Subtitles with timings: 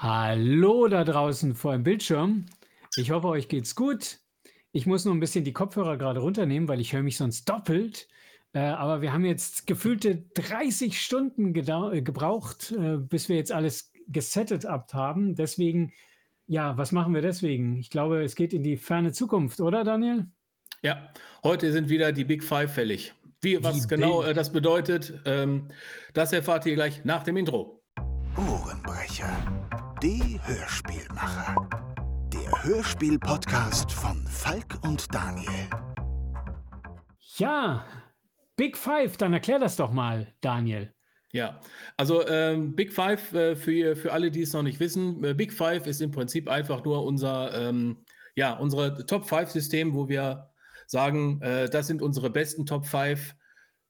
[0.00, 2.46] Hallo da draußen vor dem Bildschirm.
[2.94, 4.20] Ich hoffe, euch geht's gut.
[4.70, 8.06] Ich muss nur ein bisschen die Kopfhörer gerade runternehmen, weil ich höre mich sonst doppelt.
[8.52, 13.90] Äh, aber wir haben jetzt gefühlte 30 Stunden äh, gebraucht, äh, bis wir jetzt alles
[14.06, 15.34] gesettet haben.
[15.34, 15.92] Deswegen,
[16.46, 17.76] ja, was machen wir deswegen?
[17.78, 20.28] Ich glaube, es geht in die ferne Zukunft, oder Daniel?
[20.80, 21.08] Ja,
[21.42, 23.14] heute sind wieder die Big Five fällig.
[23.40, 25.66] Wie, was die genau äh, das bedeutet, ähm,
[26.14, 27.82] das erfahrt ihr gleich nach dem Intro.
[28.36, 29.67] Ohrenbrecher
[30.02, 31.68] die Hörspielmacher.
[32.32, 35.68] Der Hörspiel-Podcast von Falk und Daniel.
[37.36, 37.84] Ja,
[38.56, 40.94] Big Five, dann erklär das doch mal, Daniel.
[41.32, 41.60] Ja,
[41.96, 45.52] also ähm, Big Five, äh, für, für alle, die es noch nicht wissen, äh, Big
[45.52, 48.04] Five ist im Prinzip einfach nur unser, ähm,
[48.36, 50.50] ja, unsere Top Five System, wo wir
[50.86, 53.34] sagen, äh, das sind unsere besten Top Five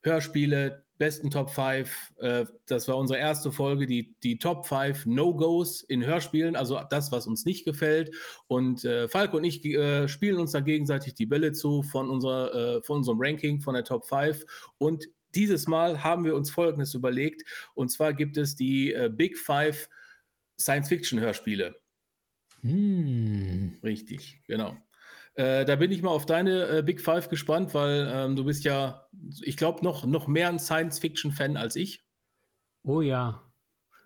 [0.01, 2.13] Hörspiele, besten Top 5.
[2.17, 7.11] Äh, das war unsere erste Folge, die, die Top 5 No-Gos in Hörspielen, also das,
[7.11, 8.13] was uns nicht gefällt.
[8.47, 12.53] Und äh, Falco und ich äh, spielen uns dann gegenseitig die Bälle zu von, unserer,
[12.53, 14.45] äh, von unserem Ranking von der Top 5.
[14.77, 17.43] Und dieses Mal haben wir uns Folgendes überlegt.
[17.73, 19.89] Und zwar gibt es die äh, Big Five
[20.59, 21.75] Science-Fiction-Hörspiele.
[22.61, 23.79] Hm.
[23.83, 24.77] Richtig, genau.
[25.35, 28.63] Äh, da bin ich mal auf deine äh, Big Five gespannt, weil ähm, du bist
[28.63, 29.07] ja,
[29.41, 32.03] ich glaube, noch, noch mehr ein Science-Fiction-Fan als ich.
[32.83, 33.43] Oh ja.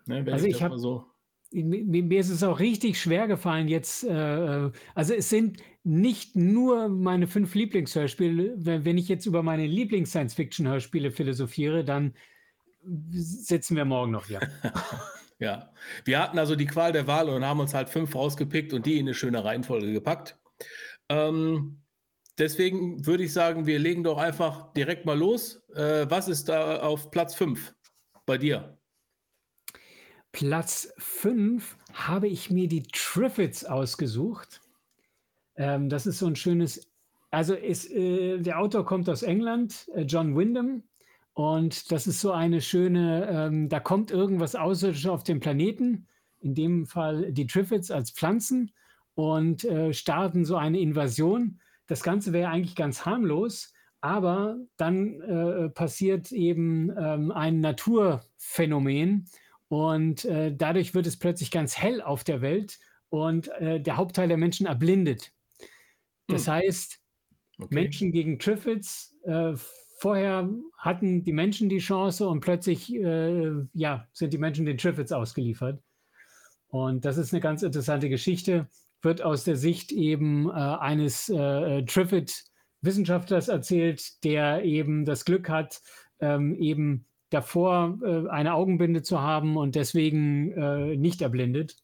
[0.06, 1.06] Ne, also ich habe so.
[1.50, 4.04] Mir, mir, ist es auch richtig schwer gefallen jetzt.
[4.04, 8.54] Äh, äh, also es sind nicht nur meine fünf Lieblingshörspiele.
[8.56, 12.14] Wenn, wenn ich jetzt über meine Lieblings-Science-Fiction-Hörspiele philosophiere, dann
[13.10, 14.40] sitzen wir morgen noch hier.
[15.38, 15.70] ja,
[16.04, 18.98] wir hatten also die Qual der Wahl und haben uns halt fünf rausgepickt und die
[18.98, 20.38] in eine schöne Reihenfolge gepackt.
[21.08, 21.82] Ähm,
[22.38, 25.62] deswegen würde ich sagen, wir legen doch einfach direkt mal los.
[25.74, 27.74] Äh, was ist da auf Platz 5
[28.26, 28.78] bei dir?
[30.32, 34.60] Platz 5 habe ich mir die Triffids ausgesucht.
[35.56, 36.90] Ähm, das ist so ein schönes,
[37.30, 40.82] also ist, äh, der Autor kommt aus England, äh, John Wyndham.
[41.34, 46.06] Und das ist so eine schöne, ähm, da kommt irgendwas Außerirdisches auf den Planeten,
[46.40, 48.72] in dem Fall die Triffids als Pflanzen
[49.14, 51.60] und äh, starten so eine Invasion.
[51.86, 59.28] Das Ganze wäre eigentlich ganz harmlos, aber dann äh, passiert eben ähm, ein Naturphänomen
[59.68, 64.28] und äh, dadurch wird es plötzlich ganz hell auf der Welt und äh, der Hauptteil
[64.28, 65.32] der Menschen erblindet.
[66.26, 66.54] Das hm.
[66.54, 67.00] heißt,
[67.58, 67.74] okay.
[67.74, 69.14] Menschen gegen Triffids.
[69.24, 69.54] Äh,
[69.98, 75.12] vorher hatten die Menschen die Chance und plötzlich äh, ja, sind die Menschen den Triffids
[75.12, 75.82] ausgeliefert.
[76.68, 78.68] Und das ist eine ganz interessante Geschichte
[79.04, 85.80] wird aus der Sicht eben äh, eines äh, Triffid-Wissenschaftlers erzählt, der eben das Glück hat,
[86.20, 91.76] ähm, eben davor äh, eine Augenbinde zu haben und deswegen äh, nicht erblindet.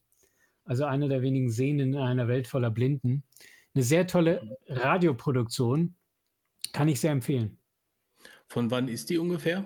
[0.63, 3.23] Also einer der wenigen Sehenden in einer Welt voller Blinden.
[3.73, 5.95] Eine sehr tolle Radioproduktion,
[6.73, 7.57] kann ich sehr empfehlen.
[8.47, 9.65] Von wann ist die ungefähr?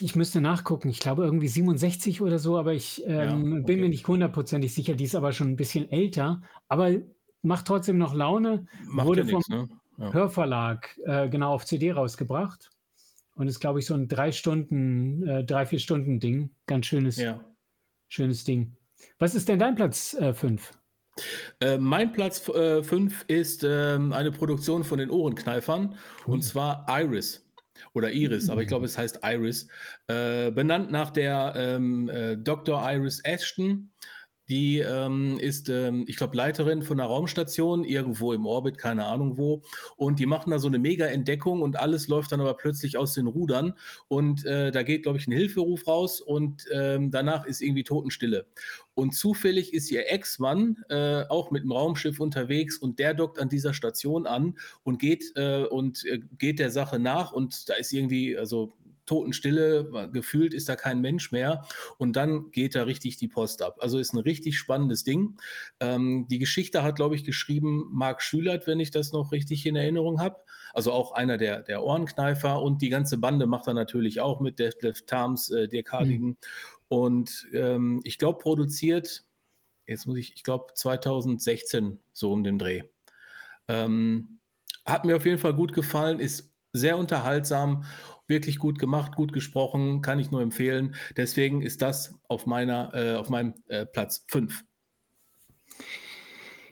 [0.00, 0.88] Ich müsste nachgucken.
[0.88, 3.62] Ich glaube irgendwie 67 oder so, aber ich ähm, ja, okay.
[3.66, 4.94] bin mir nicht hundertprozentig sicher.
[4.94, 6.92] Die ist aber schon ein bisschen älter, aber
[7.42, 8.66] macht trotzdem noch Laune.
[8.84, 9.68] Macht Wurde ja vom ne?
[9.98, 10.12] ja.
[10.12, 12.70] Hörverlag äh, genau auf CD rausgebracht
[13.34, 16.50] und ist, glaube ich, so ein drei Stunden, äh, drei, vier Stunden Ding.
[16.66, 17.44] Ganz schönes, ja.
[18.08, 18.76] schönes Ding.
[19.18, 20.72] Was ist denn dein Platz 5?
[21.60, 25.96] Äh, äh, mein Platz 5 äh, ist ähm, eine Produktion von den Ohrenkneifern
[26.26, 26.34] cool.
[26.34, 27.41] und zwar Iris
[27.92, 29.68] oder Iris, aber ich glaube, es heißt Iris,
[30.08, 32.82] äh, benannt nach der ähm, äh, Dr.
[32.92, 33.90] Iris Ashton.
[34.52, 39.38] Die ähm, ist, ähm, ich glaube, Leiterin von einer Raumstation irgendwo im Orbit, keine Ahnung
[39.38, 39.62] wo.
[39.96, 43.28] Und die machen da so eine Mega-Entdeckung und alles läuft dann aber plötzlich aus den
[43.28, 43.72] Rudern.
[44.08, 48.44] Und äh, da geht, glaube ich, ein Hilferuf raus und ähm, danach ist irgendwie Totenstille.
[48.92, 53.48] Und zufällig ist ihr Ex-Mann äh, auch mit dem Raumschiff unterwegs und der dockt an
[53.48, 57.90] dieser Station an und geht äh, und äh, geht der Sache nach und da ist
[57.94, 58.74] irgendwie, also
[59.06, 61.66] Totenstille, gefühlt ist da kein Mensch mehr
[61.98, 63.78] und dann geht da richtig die Post ab.
[63.80, 65.36] Also ist ein richtig spannendes Ding.
[65.80, 69.76] Ähm, die Geschichte hat, glaube ich, geschrieben Marc Schülert, wenn ich das noch richtig in
[69.76, 70.36] Erinnerung habe.
[70.72, 74.58] Also auch einer der, der Ohrenkneifer und die ganze Bande macht er natürlich auch mit
[74.58, 76.28] Detlef Tams, äh, Dirk Hardigen.
[76.28, 76.36] Mhm.
[76.88, 79.24] Und ähm, ich glaube, produziert,
[79.86, 82.82] jetzt muss ich, ich glaube 2016 so um den Dreh.
[83.68, 84.40] Ähm,
[84.84, 87.84] hat mir auf jeden Fall gut gefallen, ist sehr unterhaltsam,
[88.28, 90.94] wirklich gut gemacht, gut gesprochen, kann ich nur empfehlen.
[91.16, 94.64] Deswegen ist das auf meiner, äh, auf meinem äh, Platz 5.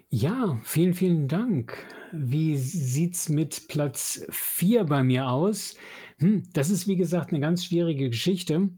[0.08, 1.76] Ja, vielen, vielen Dank.
[2.12, 5.76] Wie sieht es mit Platz 4 bei mir aus?
[6.18, 8.70] Hm, das ist, wie gesagt, eine ganz schwierige Geschichte.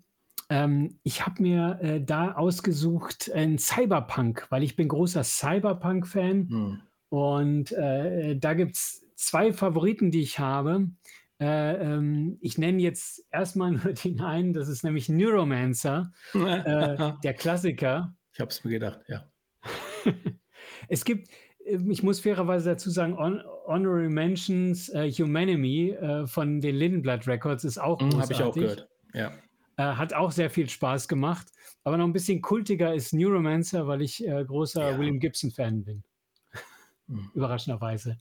[0.50, 6.48] Ähm, ich habe mir äh, da ausgesucht ein Cyberpunk, weil ich bin großer Cyberpunk-Fan.
[6.50, 6.80] Hm.
[7.08, 10.90] Und äh, da gibt es zwei Favoriten, die ich habe.
[11.42, 17.34] Äh, ähm, ich nenne jetzt erstmal nur den einen, das ist nämlich Neuromancer, äh, der
[17.34, 18.14] Klassiker.
[18.32, 19.28] Ich habe es mir gedacht, ja.
[20.88, 21.30] es gibt,
[21.66, 27.26] ähm, ich muss fairerweise dazu sagen, Hon Honorary Mentions uh, Humanity uh, von den Lindenblatt
[27.26, 28.14] Records ist auch großartig.
[28.14, 29.32] Hm, habe ich auch gehört, ja.
[29.80, 31.48] Uh, hat auch sehr viel Spaß gemacht.
[31.82, 34.98] Aber noch ein bisschen kultiger ist Neuromancer, weil ich großer ja.
[34.98, 36.04] William Gibson-Fan bin.
[37.08, 37.30] Mhm.
[37.34, 38.18] Überraschenderweise.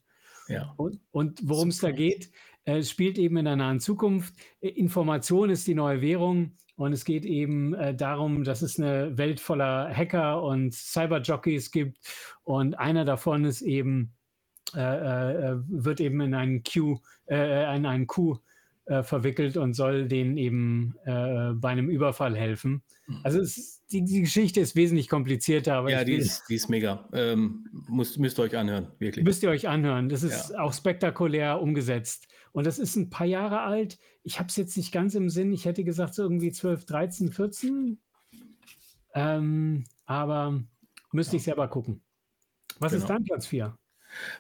[0.48, 0.74] Ja.
[0.78, 2.32] Und, und worum es da geht,
[2.64, 4.34] es spielt eben in der nahen Zukunft.
[4.60, 6.58] Information ist die neue Währung.
[6.76, 12.00] Und es geht eben äh, darum, dass es eine Welt voller Hacker und Cyberjockeys gibt.
[12.44, 14.16] Und einer davon ist eben,
[14.76, 18.42] äh, äh, wird eben in einen Q, äh, in einen Coup
[18.92, 22.84] äh, verwickelt und soll denen eben äh, bei einem Überfall helfen.
[23.08, 23.20] Mhm.
[23.24, 25.76] Also es, die, die, Geschichte ist wesentlich komplizierter.
[25.76, 27.10] Aber ja, die ist, die ist mega.
[27.14, 29.26] Ähm, müsst, müsst ihr euch anhören, wirklich.
[29.26, 30.10] Müsst ihr euch anhören.
[30.10, 30.60] Das ist ja.
[30.60, 32.28] auch spektakulär umgesetzt.
[32.54, 35.52] Und das ist ein paar Jahre alt ich habe es jetzt nicht ganz im Sinn.
[35.54, 38.00] Ich hätte gesagt, so irgendwie 12, 13, 14.
[39.14, 40.64] Ähm, aber
[41.12, 41.38] müsste ja.
[41.38, 42.02] ich selber gucken.
[42.80, 43.04] Was genau.
[43.04, 43.78] ist dein Platz 4?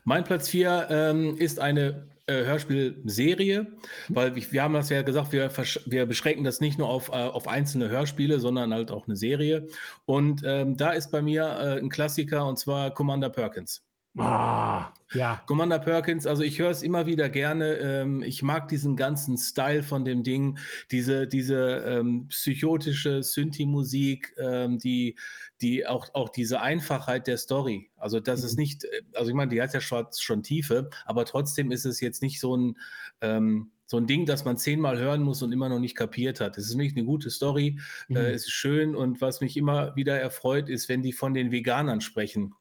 [0.03, 3.67] Mein Platz 4 ähm, ist eine äh, Hörspielserie,
[4.09, 5.49] weil wir, wir haben das ja gesagt, wir,
[5.85, 9.67] wir beschränken das nicht nur auf, äh, auf einzelne Hörspiele, sondern halt auch eine Serie.
[10.05, 13.83] Und ähm, da ist bei mir äh, ein Klassiker und zwar Commander Perkins.
[14.17, 15.41] Ah, ja.
[15.45, 17.75] Commander Perkins, also ich höre es immer wieder gerne.
[17.77, 20.57] Ähm, ich mag diesen ganzen Style von dem Ding,
[20.91, 25.17] diese, diese ähm, psychotische Synthi-Musik, ähm, die,
[25.61, 27.89] die auch, auch diese Einfachheit der Story.
[27.95, 28.45] Also das mhm.
[28.47, 31.85] ist nicht, äh, also ich meine, die hat ja schon, schon Tiefe, aber trotzdem ist
[31.85, 32.77] es jetzt nicht so ein
[33.21, 36.57] ähm, so ein Ding, das man zehnmal hören muss und immer noch nicht kapiert hat.
[36.57, 37.77] Es ist nämlich eine gute Story,
[38.07, 38.15] äh, mhm.
[38.15, 41.51] äh, es ist schön und was mich immer wieder erfreut, ist, wenn die von den
[41.51, 42.53] Veganern sprechen.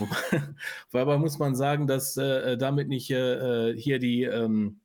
[0.90, 4.80] Dabei muss man sagen, dass äh, damit nicht äh, äh hier die, ähm,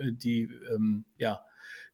[0.00, 1.44] die ähm, ja,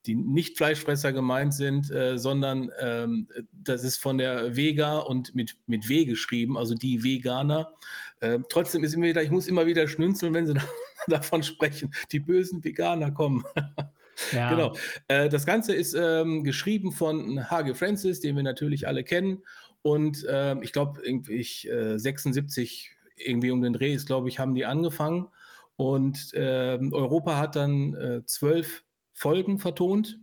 [0.07, 5.59] die nicht Fleischfresser gemeint sind, äh, sondern ähm, das ist von der Vega und mit,
[5.67, 7.75] mit W geschrieben, also die Veganer.
[8.23, 10.55] Äh, trotzdem ist immer wieder, ich muss immer wieder schnünzeln, wenn sie
[11.09, 13.45] davon sprechen, die bösen Veganer kommen.
[14.31, 14.51] Ja.
[14.51, 14.77] Genau.
[15.09, 19.43] Äh, das Ganze ist ähm, geschrieben von Hage Francis, den wir natürlich alle kennen.
[19.81, 24.55] Und äh, ich glaube, irgendwie 76 äh, irgendwie um den Dreh ist, glaube ich, haben
[24.55, 25.29] die angefangen.
[25.77, 28.85] Und ähm, Europa hat dann äh, zwölf
[29.15, 30.19] Folgen vertont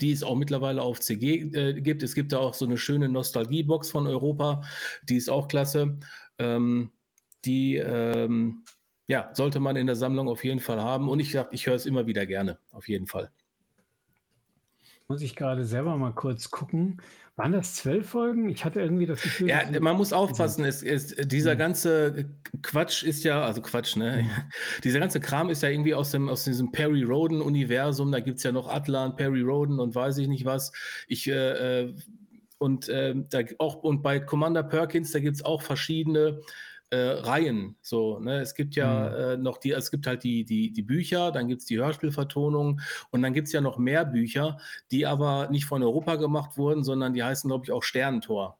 [0.00, 2.02] die es auch mittlerweile auf CG äh, gibt.
[2.02, 4.62] Es gibt da auch so eine schöne Nostalgiebox von Europa,
[5.08, 5.98] die ist auch klasse.
[6.38, 6.90] Ähm,
[7.46, 8.64] die ähm,
[9.08, 11.08] ja, sollte man in der Sammlung auf jeden Fall haben.
[11.08, 13.30] Und ich sage, ich höre es immer wieder gerne, auf jeden Fall.
[15.08, 17.00] Muss ich gerade selber mal kurz gucken.
[17.36, 18.48] Waren das zwölf Folgen?
[18.48, 19.50] Ich hatte irgendwie das Gefühl.
[19.50, 20.64] Ja, man muss aufpassen.
[20.64, 21.58] Es, es, dieser mhm.
[21.58, 22.30] ganze
[22.62, 24.22] Quatsch ist ja, also Quatsch, ne?
[24.22, 24.30] Mhm.
[24.84, 28.10] dieser ganze Kram ist ja irgendwie aus, dem, aus diesem Perry Roden-Universum.
[28.10, 30.72] Da gibt es ja noch Atlan, Perry Roden und weiß ich nicht was.
[31.06, 31.94] Ich, äh, äh
[32.58, 36.40] und, äh, da auch, und bei Commander Perkins, da gibt es auch verschiedene
[36.90, 37.76] äh, Reihen.
[37.82, 38.40] So, ne?
[38.40, 39.16] Es gibt ja mhm.
[39.16, 42.80] äh, noch die, es gibt halt die, die, die Bücher, dann gibt es die Hörspielvertonung
[43.10, 44.58] und dann gibt es ja noch mehr Bücher,
[44.90, 48.58] die aber nicht von Europa gemacht wurden, sondern die heißen, glaube ich, auch Sternentor.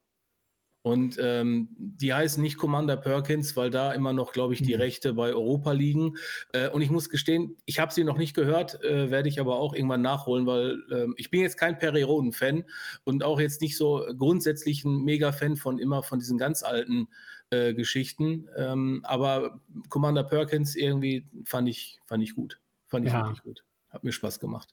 [0.87, 4.83] Und ähm, die heißen nicht Commander Perkins, weil da immer noch, glaube ich, die mhm.
[4.83, 6.15] Rechte bei Europa liegen.
[6.53, 9.59] Äh, und ich muss gestehen, ich habe sie noch nicht gehört, äh, werde ich aber
[9.59, 12.63] auch irgendwann nachholen, weil äh, ich bin jetzt kein Perry Roden-Fan
[13.03, 17.09] und auch jetzt nicht so grundsätzlich ein Mega-Fan von immer von diesen ganz alten
[17.51, 18.49] äh, Geschichten.
[18.57, 22.61] Ähm, aber Commander Perkins irgendwie fand ich, fand ich gut.
[22.87, 23.25] Fand ich ja.
[23.25, 23.65] wirklich gut.
[23.91, 24.73] Hat mir Spaß gemacht.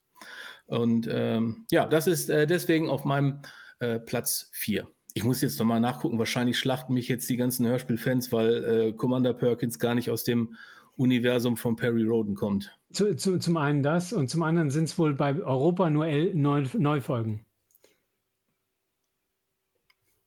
[0.68, 3.42] Und ähm, ja, das ist äh, deswegen auf meinem
[3.80, 4.88] äh, Platz 4.
[5.14, 6.18] Ich muss jetzt nochmal nachgucken.
[6.18, 10.56] Wahrscheinlich schlachten mich jetzt die ganzen Hörspielfans, weil äh, Commander Perkins gar nicht aus dem
[10.96, 12.78] Universum von Perry Roden kommt.
[12.92, 16.70] Zu, zu, zum einen das und zum anderen sind es wohl bei Europa nur neun,
[16.74, 17.46] neun Folgen.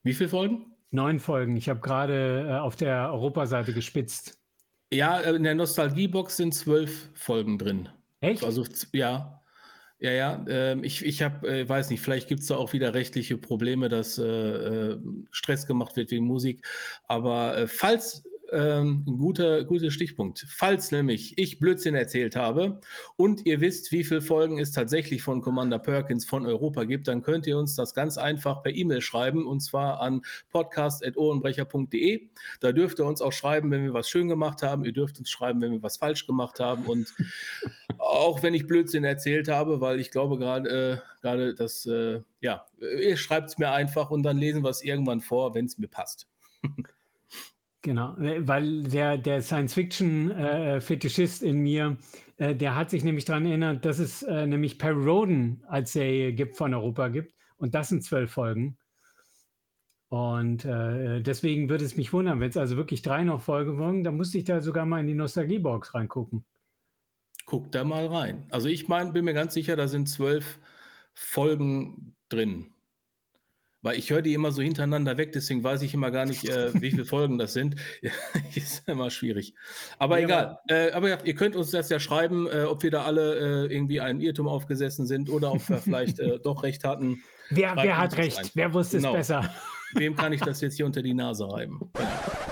[0.02, 0.66] Wie viele Folgen?
[0.92, 1.56] Neun Folgen.
[1.56, 4.38] Ich habe gerade äh, auf der Europaseite gespitzt.
[4.92, 7.88] Ja, äh, in der Nostalgiebox sind zwölf Folgen drin.
[8.20, 8.44] Echt?
[8.44, 9.42] Also ja.
[9.98, 12.92] Ja, ja, äh, ich, ich habe, äh, weiß nicht, vielleicht gibt es da auch wieder
[12.92, 14.98] rechtliche Probleme, dass äh, äh,
[15.30, 16.66] Stress gemacht wird wegen Musik.
[17.08, 20.46] Aber falls ähm, ein guter, guter Stichpunkt.
[20.48, 22.80] Falls nämlich ich Blödsinn erzählt habe
[23.16, 27.22] und ihr wisst, wie viele Folgen es tatsächlich von Commander Perkins von Europa gibt, dann
[27.22, 32.28] könnt ihr uns das ganz einfach per E-Mail schreiben und zwar an podcast.ohrenbrecher.de.
[32.60, 34.84] Da dürft ihr uns auch schreiben, wenn wir was schön gemacht haben.
[34.84, 37.12] Ihr dürft uns schreiben, wenn wir was falsch gemacht haben und
[38.06, 42.66] auch wenn ich Blödsinn erzählt habe, weil ich glaube gerade, äh, gerade dass, äh, ja,
[42.78, 45.88] ihr schreibt es mir einfach und dann lesen wir es irgendwann vor, wenn es mir
[45.88, 46.28] passt.
[47.86, 51.96] Genau, äh, weil der, der Science-Fiction-Fetischist äh, in mir,
[52.36, 56.74] äh, der hat sich nämlich daran erinnert, dass es nämlich Perry als Serie gibt von
[56.74, 58.76] Europa gibt und das sind zwölf Folgen.
[60.08, 64.02] Und äh, deswegen würde es mich wundern, wenn es also wirklich drei noch Folgen waren,
[64.02, 66.44] dann musste ich da sogar mal in die Nostalgiebox reingucken.
[67.46, 68.44] Guck da mal rein.
[68.50, 70.58] Also ich mein, bin mir ganz sicher, da sind zwölf
[71.14, 72.72] Folgen drin.
[73.82, 76.74] Weil ich höre die immer so hintereinander weg, deswegen weiß ich immer gar nicht, äh,
[76.82, 77.76] wie viele Folgen das sind.
[78.54, 79.54] ist immer schwierig.
[79.98, 80.58] Aber ja, egal.
[80.66, 83.72] Äh, aber ja, ihr könnt uns das ja schreiben, äh, ob wir da alle äh,
[83.72, 87.22] irgendwie einen Irrtum aufgesessen sind oder ob wir vielleicht äh, doch recht hatten.
[87.50, 88.38] Wer, wer hat recht?
[88.38, 88.50] Ein.
[88.54, 89.12] Wer wusste genau.
[89.12, 89.54] es besser?
[89.96, 91.90] Wem kann ich das jetzt hier unter die Nase reiben?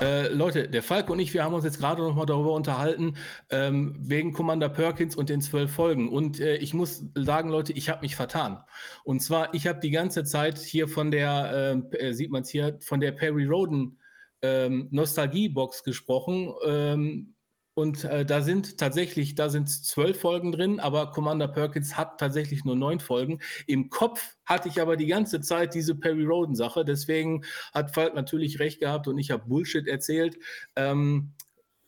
[0.00, 3.16] Äh, Leute, der Falk und ich, wir haben uns jetzt gerade noch mal darüber unterhalten,
[3.50, 6.08] ähm, wegen Commander Perkins und den zwölf Folgen.
[6.08, 8.62] Und äh, ich muss sagen, Leute, ich habe mich vertan.
[9.04, 12.48] Und zwar, ich habe die ganze Zeit hier von der, ähm, äh, sieht man es
[12.48, 13.98] hier, von der Perry Roden
[14.42, 16.52] ähm, Nostalgie-Box gesprochen.
[16.66, 17.33] Ähm,
[17.74, 22.64] und äh, da sind tatsächlich, da sind zwölf Folgen drin, aber Commander Perkins hat tatsächlich
[22.64, 23.40] nur neun Folgen.
[23.66, 26.84] Im Kopf hatte ich aber die ganze Zeit diese Perry Roden-Sache.
[26.84, 30.38] Deswegen hat Falk natürlich recht gehabt und ich habe Bullshit erzählt.
[30.76, 31.32] Ähm,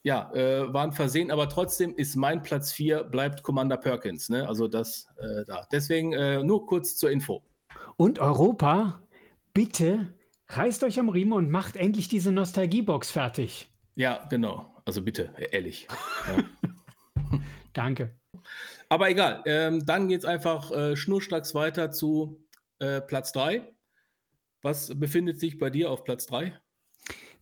[0.03, 4.29] ja, äh, waren versehen, aber trotzdem ist mein Platz 4, bleibt Commander Perkins.
[4.29, 4.47] Ne?
[4.47, 5.67] Also das äh, da.
[5.73, 7.43] Deswegen äh, nur kurz zur Info.
[7.97, 9.03] Und Europa,
[9.53, 10.15] bitte
[10.49, 13.69] reißt euch am Riemen und macht endlich diese Nostalgiebox fertig.
[13.97, 14.76] Ja, genau.
[14.87, 15.89] Also bitte, ehrlich.
[16.29, 17.41] Ja.
[17.73, 18.17] Danke.
[18.89, 22.41] Aber egal, ähm, dann geht es einfach äh, schnurstracks weiter zu
[22.79, 23.69] äh, Platz 3.
[24.63, 26.59] Was befindet sich bei dir auf Platz 3?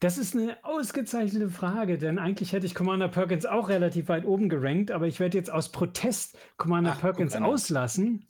[0.00, 4.48] Das ist eine ausgezeichnete Frage, denn eigentlich hätte ich Commander Perkins auch relativ weit oben
[4.48, 8.26] gerankt, aber ich werde jetzt aus Protest Commander Ach, Perkins auslassen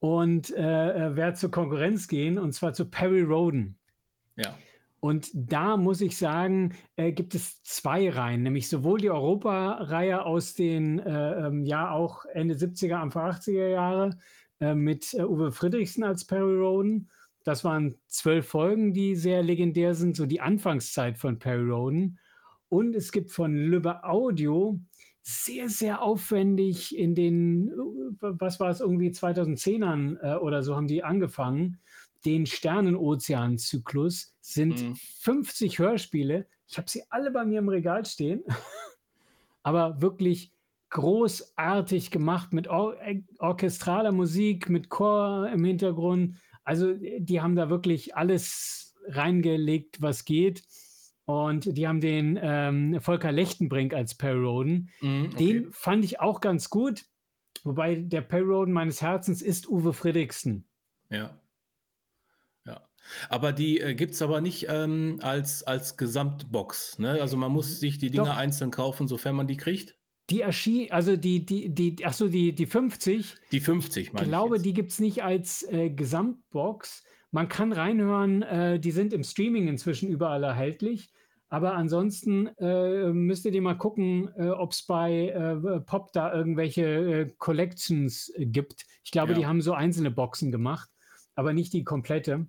[0.00, 3.78] und äh, äh, werde zur Konkurrenz gehen, und zwar zu Perry Roden.
[4.36, 4.56] Ja.
[5.04, 10.54] Und da muss ich sagen, äh, gibt es zwei Reihen, nämlich sowohl die Europa-Reihe aus
[10.54, 14.16] den, äh, ähm, ja auch Ende 70er, Anfang 80er Jahre
[14.60, 17.10] äh, mit äh, Uwe Friedrichsen als Perry Roden.
[17.42, 22.20] Das waren zwölf Folgen, die sehr legendär sind, so die Anfangszeit von Perry Roden.
[22.68, 24.78] Und es gibt von Lübbe Audio
[25.22, 27.72] sehr, sehr aufwendig in den, äh,
[28.20, 31.80] was war es, irgendwie 2010ern äh, oder so haben die angefangen
[32.24, 34.96] den Sternenozean-Zyklus sind mhm.
[35.20, 36.46] 50 Hörspiele.
[36.68, 38.42] Ich habe sie alle bei mir im Regal stehen,
[39.62, 40.52] aber wirklich
[40.90, 42.96] großartig gemacht mit or
[43.38, 46.36] orchestraler Musik, mit Chor im Hintergrund.
[46.64, 50.62] Also die haben da wirklich alles reingelegt, was geht.
[51.24, 54.90] Und die haben den ähm, Volker Lechtenbrink als Perry Roden.
[55.00, 55.36] Mm, okay.
[55.36, 57.04] Den fand ich auch ganz gut.
[57.64, 60.64] Wobei der Perry Roden meines Herzens ist Uwe Friedrichsen.
[61.10, 61.30] Ja.
[63.28, 66.98] Aber die äh, gibt es aber nicht ähm, als, als Gesamtbox.
[66.98, 67.20] Ne?
[67.20, 68.36] Also man muss sich die Dinge Doch.
[68.36, 69.96] einzeln kaufen, sofern man die kriegt.
[70.30, 73.34] Die erschien, also die, die, die, achso, die, die 50.
[73.50, 74.30] Die 50, meine ich.
[74.30, 77.04] glaube, ich die gibt es nicht als äh, Gesamtbox.
[77.32, 81.10] Man kann reinhören, äh, die sind im Streaming inzwischen überall erhältlich.
[81.52, 86.84] Aber ansonsten äh, müsst ihr mal gucken, äh, ob es bei äh, Pop da irgendwelche
[86.84, 88.86] äh, Collections gibt.
[89.04, 89.38] Ich glaube, ja.
[89.38, 90.88] die haben so einzelne Boxen gemacht,
[91.34, 92.46] aber nicht die komplette.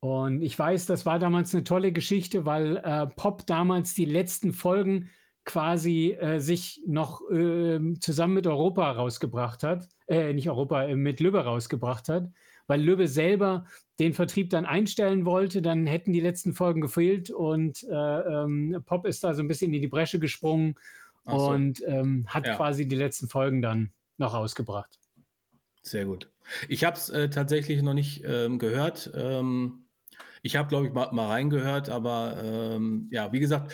[0.00, 4.52] Und ich weiß, das war damals eine tolle Geschichte, weil äh, Pop damals die letzten
[4.52, 5.10] Folgen
[5.44, 11.20] quasi äh, sich noch äh, zusammen mit Europa rausgebracht hat, äh, nicht Europa, äh, mit
[11.20, 12.30] Lübbe rausgebracht hat,
[12.66, 13.64] weil Lübbe selber
[13.98, 19.06] den Vertrieb dann einstellen wollte, dann hätten die letzten Folgen gefehlt und äh, ähm, Pop
[19.06, 20.74] ist da so ein bisschen in die Bresche gesprungen
[21.26, 21.48] so.
[21.48, 22.54] und ähm, hat ja.
[22.54, 25.00] quasi die letzten Folgen dann noch rausgebracht.
[25.82, 26.30] Sehr gut.
[26.68, 29.10] Ich habe es äh, tatsächlich noch nicht ähm, gehört.
[29.14, 29.86] Ähm,
[30.42, 33.72] ich habe, glaube ich, mal, mal, reingehört, aber ähm, ja, wie gesagt,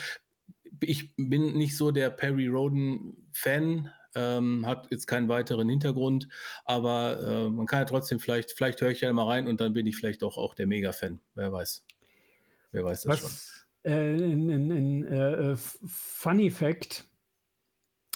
[0.80, 6.28] ich bin nicht so der Perry Roden-Fan, ähm, hat jetzt keinen weiteren Hintergrund,
[6.64, 9.72] aber äh, man kann ja trotzdem vielleicht, vielleicht höre ich ja mal rein und dann
[9.72, 11.20] bin ich vielleicht auch, auch der Mega-Fan.
[11.34, 11.84] Wer weiß.
[12.72, 13.92] Wer weiß das Was, schon.
[13.92, 17.06] Äh, ein, ein, ein äh, Funny Fact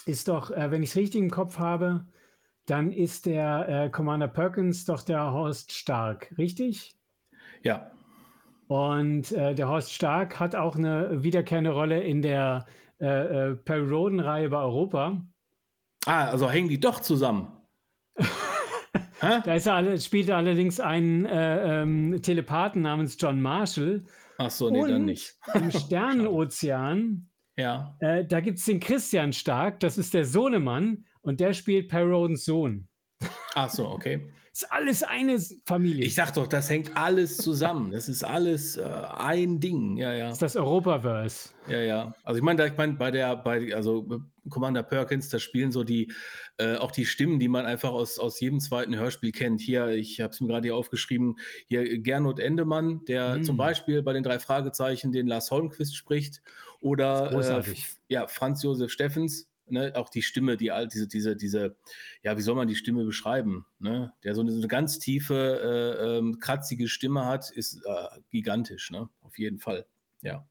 [0.05, 2.05] ist doch, äh, wenn ich es richtig im Kopf habe,
[2.65, 6.95] dann ist der äh, Commander Perkins doch der Horst Stark, richtig?
[7.63, 7.91] Ja.
[8.69, 12.67] Und äh, der Horst Stark hat auch eine wiederkehrende Rolle in der
[13.01, 15.25] äh, äh, Perry Roden-Reihe bei Europa.
[16.05, 17.51] Ah, also hängen die doch zusammen.
[19.21, 24.03] da ist er alle, spielt er allerdings einen äh, ähm, Telepathen namens John Marshall.
[24.37, 25.35] Ach so, nee, Und dann nicht.
[25.55, 27.97] Im Sternenozean, Ja.
[28.01, 32.11] äh, da gibt es den Christian Stark, das ist der Sohnemann, und der spielt Perry
[32.11, 32.87] Rodens Sohn.
[33.55, 34.31] Ach so, okay.
[34.51, 36.05] Ist alles eine Familie.
[36.05, 37.91] Ich sag doch, das hängt alles zusammen.
[37.91, 39.97] Das ist alles äh, ein Ding.
[39.97, 40.25] Ja, ja.
[40.25, 41.49] das ist das Europaverse.
[41.67, 42.15] Ja, ja.
[42.23, 44.07] Also ich meine, ich meine, bei der, bei, also
[44.49, 46.11] Commander Perkins, da spielen so die,
[46.57, 49.61] äh, auch die Stimmen, die man einfach aus, aus jedem zweiten Hörspiel kennt.
[49.61, 51.37] Hier, ich habe es mir gerade hier aufgeschrieben,
[51.67, 53.43] hier Gernot Endemann, der Mm.
[53.43, 56.41] zum Beispiel bei den drei Fragezeichen den Lars Holmquist spricht.
[56.81, 57.63] Oder äh,
[58.07, 59.48] ja, Franz Josef Steffens.
[59.71, 61.75] Ne, auch die Stimme, die alt, diese, diese, diese,
[62.23, 63.65] ja, wie soll man die Stimme beschreiben?
[63.79, 64.13] Ne?
[64.23, 68.91] Der so eine, so eine ganz tiefe, äh, ähm, kratzige Stimme hat, ist äh, gigantisch,
[68.91, 69.09] ne?
[69.21, 69.85] Auf jeden Fall.
[70.21, 70.47] Ja.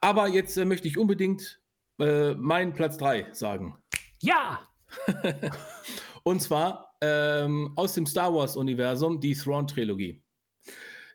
[0.00, 1.60] Aber jetzt äh, möchte ich unbedingt
[1.98, 3.76] äh, meinen Platz 3 sagen.
[4.20, 4.60] Ja!
[6.22, 10.22] Und zwar ähm, aus dem Star Wars-Universum die Thrawn-Trilogie.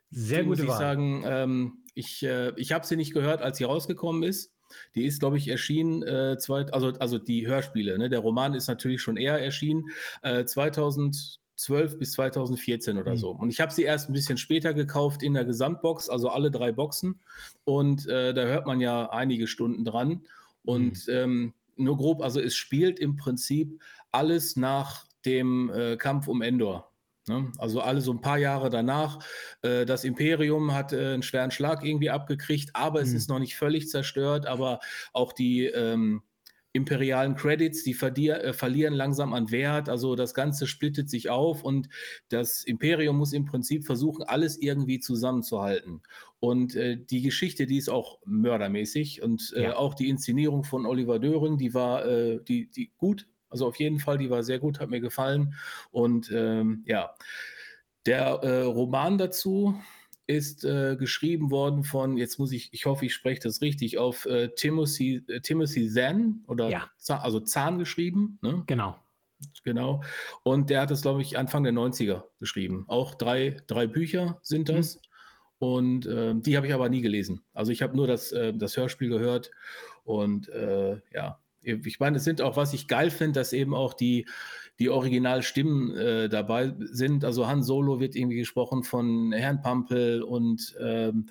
[0.09, 0.77] Sehr Die muss ich Wahl.
[0.77, 4.54] sagen, ähm, ich, äh, ich habe sie nicht gehört, als sie rausgekommen ist.
[4.95, 7.97] Die ist, glaube ich, erschienen, äh, zwei, also, also die Hörspiele.
[7.97, 8.09] Ne?
[8.09, 9.85] Der Roman ist natürlich schon eher erschienen,
[10.21, 13.17] äh, 2012 bis 2014 oder Mhm.
[13.17, 13.31] so.
[13.31, 16.71] Und ich habe sie erst ein bisschen später gekauft in der Gesamtbox, also alle drei
[16.71, 17.19] Boxen.
[17.63, 20.21] Und äh, da hört man ja einige Stunden dran.
[20.63, 23.81] Und ähm, nur grob, also es spielt im Prinzip
[24.11, 26.91] alles nach dem äh, Kampf um Endor.
[27.27, 27.51] Ne?
[27.57, 29.19] Also alle so ein paar Jahre danach.
[29.63, 33.15] Äh, das Imperium hat äh, einen schweren Schlag irgendwie abgekriegt, aber es Mhm.
[33.15, 34.45] ist noch nicht völlig zerstört.
[34.45, 34.79] Aber
[35.13, 36.21] auch die ähm,
[36.73, 37.93] imperialen Credits, die
[38.29, 39.89] äh, verlieren langsam an Wert.
[39.89, 41.87] Also das Ganze splittet sich auf und
[42.29, 46.03] das Imperium muss im Prinzip versuchen, alles irgendwie zusammenzuhalten.
[46.39, 49.75] Und äh, die Geschichte, die ist auch mördermäßig und äh, Ja.
[49.75, 53.27] auch die Inszenierung von Oliver Döring, die war äh, die, die gut.
[53.55, 55.55] Also auf jeden Fall, die war sehr gut, hat mir gefallen.
[55.89, 57.15] Und ähm, ja,
[58.05, 59.79] der äh, Roman dazu
[60.27, 64.25] ist äh, geschrieben worden von, jetzt muss ich, ich hoffe, ich spreche das richtig, auf
[64.25, 66.89] äh, Timothy, äh, Timothy Zahn oder Ja.
[66.97, 68.63] Zahn, also Zahn geschrieben, ne?
[68.67, 68.99] Genau.
[69.63, 70.03] genau.
[70.43, 72.83] Und der hat es, glaube ich, Anfang der 90er geschrieben.
[72.89, 74.99] Auch drei, drei Bücher sind das.
[75.59, 77.45] Und ähm, die habe ich aber nie gelesen.
[77.53, 79.51] Also ich habe nur das, äh, das Hörspiel gehört.
[80.03, 83.93] Und äh, ja, ich meine, es sind auch, was ich geil finde, dass eben auch
[83.93, 84.25] die,
[84.79, 87.23] die Originalstimmen äh, dabei sind.
[87.23, 91.27] Also Han Solo wird irgendwie gesprochen von Herrn Pampel und ähm,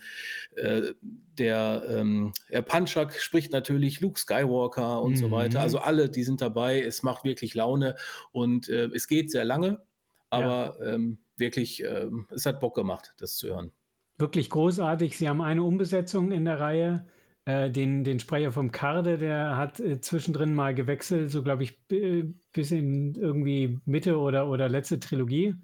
[0.57, 0.93] äh,
[1.39, 5.33] der ähm, Herr Panchak spricht natürlich Luke Skywalker und so Mhm.
[5.33, 5.61] weiter.
[5.61, 6.81] Also alle, die sind dabei.
[6.81, 7.97] Es macht wirklich Laune
[8.33, 9.83] und äh, es geht sehr lange,
[10.31, 13.73] aber ähm, wirklich, ähm, es hat Bock gemacht, das zu hören.
[14.17, 15.19] Wirklich großartig.
[15.19, 17.07] Sie haben eine Umbesetzung in der Reihe.
[17.47, 21.87] Äh, den, den Sprecher vom Karde, der hat äh, zwischendrin mal gewechselt, so glaube ich,
[21.87, 25.55] bi- bis in irgendwie Mitte oder, oder letzte Trilogie.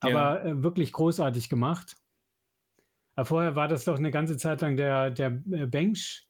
[0.00, 1.96] Aber äh, wirklich großartig gemacht.
[3.16, 6.28] Aber vorher war das doch eine ganze Zeit lang der, der äh, Bench.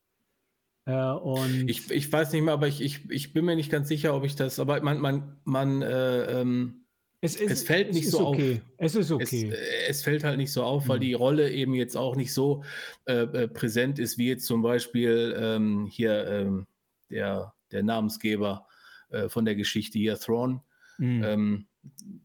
[0.86, 3.88] Äh, und Ich, ich weiß nicht mehr, aber ich, ich, ich bin mir nicht ganz
[3.88, 6.86] sicher, ob ich das, aber man, man, man äh, ähm,
[7.20, 8.37] es, ist, es fällt nicht ist so auf.
[8.37, 8.61] okay.
[8.76, 9.50] Es ist Es, okay.
[9.50, 11.02] äh, es fällt halt nicht so auf, weil Mhm.
[11.02, 12.62] die Rolle eben jetzt auch nicht so
[13.07, 16.66] äh, äh, präsent ist, wie jetzt zum Beispiel ähm, hier ähm,
[17.11, 18.66] der, der Namensgeber
[19.11, 20.61] äh, von der Geschichte hier, Thrawn.
[20.98, 21.24] Mhm.
[21.24, 21.66] Ähm,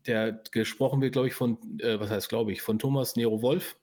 [0.08, 3.78] der gesprochen wird, glaube ich, von, äh, was heißt, glaube ich, von Thomas Nero Wolf.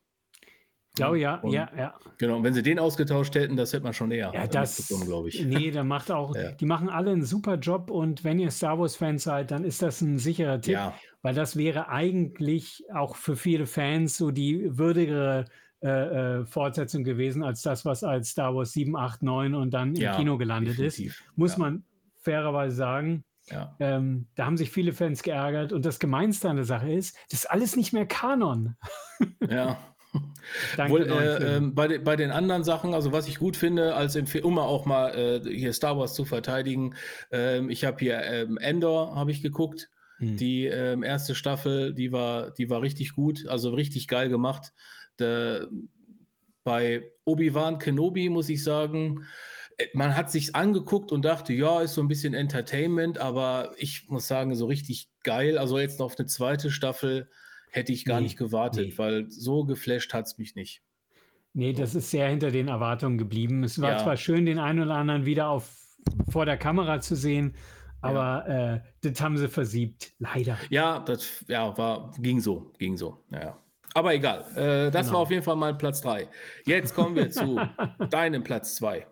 [0.96, 1.94] Glaube ja, Und- ja, ja.
[2.18, 5.28] Genau, und wenn sie den ausgetauscht hätten, das hätte man schon eher Ja, das, glaube
[5.28, 5.44] ich.
[5.44, 6.50] nee, da macht auch, Ja.
[6.52, 10.00] die machen alle einen super Job und wenn ihr Star Wars-Fans seid, dann ist das
[10.00, 15.44] ein sicherer Tipp, Ja, weil das wäre eigentlich auch für viele Fans so die würdigere
[15.82, 19.94] äh, äh, Fortsetzung gewesen als das, was als Star Wars 7, 8, 9 und dann
[19.94, 20.98] im ja, Kino gelandet ist.
[20.98, 21.24] definitiv.
[21.36, 21.84] Muss ja, man
[22.18, 23.24] fairerweise sagen.
[23.46, 23.74] Ja.
[23.80, 27.40] Ähm, da haben sich viele Fans geärgert und das Gemeinste an der Sache ist, das
[27.40, 28.76] ist alles nicht mehr Kanon.
[29.48, 29.78] ja.
[30.76, 33.94] Danke, Wohl, äh, ähm, bei, de, bei den anderen Sachen, also was ich gut finde,
[33.94, 36.94] als um auch mal äh, hier Star Wars zu verteidigen,
[37.30, 40.36] ähm, ich habe hier ähm, Endor habe ich geguckt, Hm.
[40.36, 44.74] die erste Staffel, die war, die war richtig gut, also richtig geil gemacht.
[45.18, 45.66] Der,
[46.64, 49.26] bei Obi-Wan Kenobi muss ich sagen,
[49.78, 54.08] äh, man hat sich angeguckt und dachte, ja, ist so ein bisschen Entertainment, aber ich
[54.08, 55.58] muss sagen, so richtig geil.
[55.58, 57.30] Also jetzt noch auf eine zweite Staffel
[57.70, 58.98] hätte ich gar Nee, nicht gewartet, nee.
[58.98, 60.82] weil so geflasht hat es mich nicht.
[61.52, 63.64] Nee, das ist sehr hinter den Erwartungen geblieben.
[63.64, 63.98] Es war Ja.
[63.98, 65.68] zwar schön, den einen oder anderen wieder auf,
[66.30, 67.54] vor der Kamera zu sehen,
[68.00, 68.80] aber äh,
[69.10, 70.12] das haben sie versiebt.
[70.18, 70.56] Leider.
[70.70, 73.18] Ja, das ja, war, ging so, ging so.
[73.28, 73.58] Naja.
[73.94, 74.44] Aber egal.
[74.54, 75.14] Äh, das genau.
[75.14, 76.28] war auf jeden Fall mein Platz 3.
[76.64, 77.60] Jetzt kommen wir zu
[78.10, 79.06] deinem Platz 2.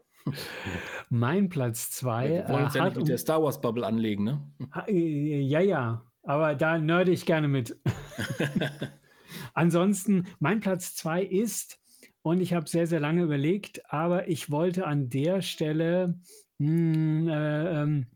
[1.11, 2.29] Mein Platz 2.
[2.29, 4.41] Wir wollen uns äh, ja nicht mit der Star Wars Bubble anlegen, ne?
[4.87, 6.03] Äh, ja, ja.
[6.29, 7.81] Aber da nörde ich gerne mit.
[9.55, 11.81] Ansonsten, mein Platz 2 ist,
[12.21, 16.21] und ich habe sehr, sehr lange überlegt, aber ich wollte an der Stelle
[16.59, 18.07] mh, hm, äh, ähm,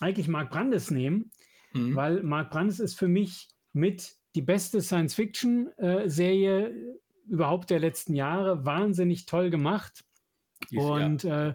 [0.00, 1.30] eigentlich Mark Brandes nehmen,
[1.72, 1.96] mhm.
[1.96, 6.74] weil Mark Brandes ist für mich mit die beste Science-Fiction-Serie äh,
[7.26, 8.66] überhaupt der letzten Jahre.
[8.66, 10.04] Wahnsinnig toll gemacht.
[10.70, 11.54] Die, und ja, äh,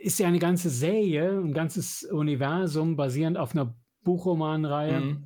[0.00, 3.74] ist ja eine ganze Serie, ein ganzes Universum basierend auf einer
[4.06, 5.00] Buchromanreihe.
[5.00, 5.24] Mhm.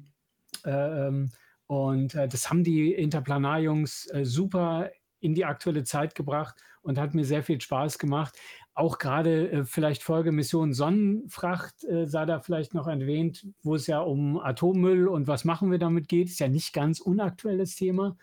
[0.65, 1.31] Äh, ähm,
[1.67, 4.91] und äh, das haben die Interplanar-Jungs äh, super
[5.21, 8.37] in die aktuelle Zeit gebracht und hat mir sehr viel Spaß gemacht.
[8.75, 14.01] Auch gerade äh, vielleicht Folgemission Sonnenfracht äh, sei da vielleicht noch erwähnt, wo es ja
[14.01, 16.29] um Atommüll und was machen wir damit geht.
[16.29, 18.17] Ist ja nicht ganz unaktuelles Thema.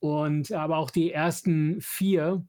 [0.00, 2.44] Und aber auch die ersten vier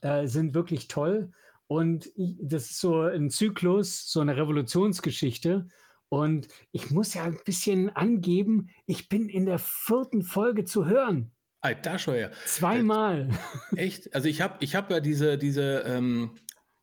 [0.00, 1.30] äh, sind wirklich toll.
[1.66, 5.68] Und das ist so ein Zyklus, so eine Revolutionsgeschichte.
[6.08, 11.30] Und ich muss ja ein bisschen angeben, ich bin in der vierten Folge zu hören.
[11.60, 12.30] Alter Scheuer.
[12.46, 13.28] Zweimal.
[13.76, 14.14] Echt?
[14.14, 16.30] Also ich habe ich hab ja diese, diese, ähm,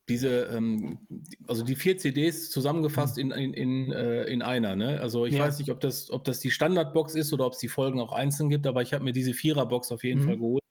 [0.09, 0.99] diese, ähm,
[1.47, 4.75] also die vier CDs zusammengefasst in, in, in, äh, in einer.
[4.75, 4.99] Ne?
[5.01, 5.45] Also ich ja.
[5.45, 8.11] weiß nicht, ob das, ob das die Standardbox ist oder ob es die Folgen auch
[8.11, 10.25] einzeln gibt, aber ich habe mir diese Viererbox auf jeden mhm.
[10.25, 10.63] Fall geholt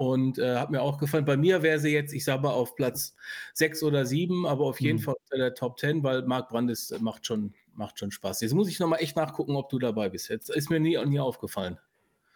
[0.00, 1.26] und äh, hat mir auch gefallen.
[1.26, 3.14] Bei mir wäre sie jetzt, ich sage mal, auf Platz
[3.52, 5.02] sechs oder sieben, aber auf jeden mhm.
[5.02, 8.42] Fall unter der Top Ten, weil Marc Brandes macht schon, macht schon Spaß.
[8.42, 10.28] Jetzt muss ich nochmal echt nachgucken, ob du dabei bist.
[10.28, 11.78] Jetzt ist mir nie, nie aufgefallen.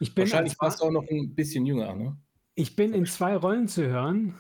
[0.01, 2.17] Ich bin Wahrscheinlich warst du auch noch ein bisschen jünger, ne?
[2.57, 4.35] Ich bin in zwei Rollen zu hören.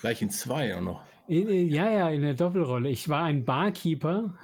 [0.00, 1.02] Gleich in zwei auch noch.
[1.28, 2.88] In, ja, ja, in der Doppelrolle.
[2.88, 4.36] Ich war ein Barkeeper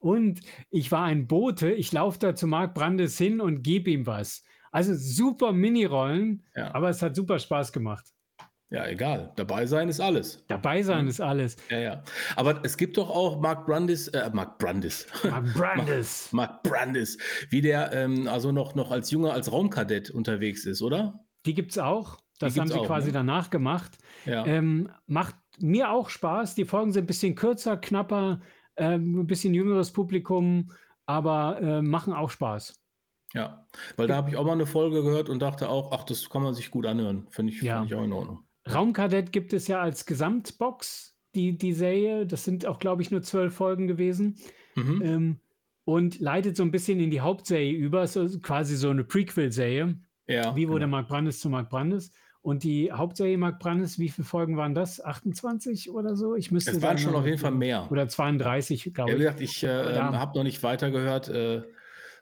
[0.00, 1.70] und ich war ein Bote.
[1.70, 4.42] Ich laufe da zu Marc Brandes hin und gebe ihm was.
[4.72, 6.74] Also super Mini-Rollen, ja.
[6.74, 8.06] aber es hat super Spaß gemacht.
[8.74, 9.32] Ja, egal.
[9.36, 10.44] Dabei sein ist alles.
[10.48, 11.56] Dabei sein ist alles.
[11.70, 12.02] Ja, ja.
[12.34, 15.06] Aber es gibt doch auch Mark Brandis, äh, Mark Brandis.
[15.22, 16.32] Mark Brandis.
[16.32, 17.18] Mark, Mark Brandis,
[17.50, 21.24] wie der ähm, also noch, noch als Junger, als Raumkadett unterwegs ist, oder?
[21.46, 22.18] Die gibt es auch.
[22.40, 23.12] Das haben sie auch, quasi ne?
[23.12, 23.96] danach gemacht.
[24.26, 24.44] Ja.
[24.44, 26.56] Ähm, macht mir auch Spaß.
[26.56, 28.40] Die Folgen sind ein bisschen kürzer, knapper,
[28.76, 30.72] ähm, ein bisschen jüngeres Publikum,
[31.06, 32.74] aber äh, machen auch Spaß.
[33.34, 36.28] Ja, weil da habe ich auch mal eine Folge gehört und dachte auch, ach, das
[36.28, 37.28] kann man sich gut anhören.
[37.30, 37.78] Finde ich, ja.
[37.78, 38.44] find ich auch in Ordnung.
[38.72, 42.26] Raumkadett gibt es ja als Gesamtbox, die, die Serie.
[42.26, 44.36] Das sind auch, glaube ich, nur zwölf Folgen gewesen.
[44.74, 45.02] Mhm.
[45.04, 45.40] Ähm,
[45.84, 49.98] und leitet so ein bisschen in die Hauptserie über, so, quasi so eine Prequel-Serie.
[50.26, 50.96] Ja, wie wurde genau.
[50.96, 52.10] Mark Brandes zu Mark Brandes?
[52.40, 55.02] Und die Hauptserie Mark Brandes, wie viele Folgen waren das?
[55.02, 56.34] 28 oder so?
[56.34, 57.90] Ich müsste es waren schon auf jeden Fall mehr.
[57.90, 59.18] Oder 32, glaube ich.
[59.18, 61.28] Ja, gesagt, ich äh, habe noch nicht weitergehört.
[61.28, 61.62] Äh,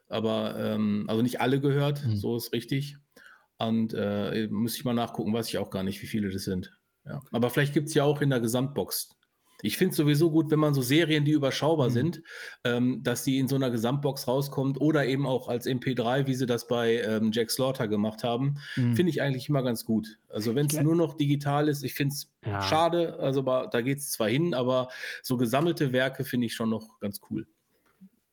[0.09, 2.16] aber ähm, also nicht alle gehört, mhm.
[2.16, 2.98] so ist richtig.
[3.68, 6.77] Und äh, muss ich mal nachgucken, weiß ich auch gar nicht, wie viele das sind.
[7.05, 7.20] Ja.
[7.31, 9.11] Aber vielleicht gibt es ja auch in der Gesamtbox.
[9.64, 11.92] Ich finde es sowieso gut, wenn man so Serien, die überschaubar mhm.
[11.92, 12.22] sind,
[12.64, 16.46] ähm, dass die in so einer Gesamtbox rauskommt oder eben auch als MP3, wie sie
[16.46, 18.96] das bei ähm, Jack Slaughter gemacht haben, mhm.
[18.96, 20.18] finde ich eigentlich immer ganz gut.
[20.29, 22.61] Also wenn es nur noch digital ist, ich finde es ja.
[22.62, 24.88] schade, also da geht es zwar hin, aber
[25.22, 27.46] so gesammelte Werke finde ich schon noch ganz cool.